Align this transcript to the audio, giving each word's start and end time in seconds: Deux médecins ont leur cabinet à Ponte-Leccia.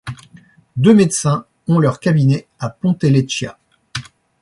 Deux 0.77 0.95
médecins 0.95 1.45
ont 1.67 1.77
leur 1.77 1.99
cabinet 1.99 2.47
à 2.59 2.71
Ponte-Leccia. 2.71 3.55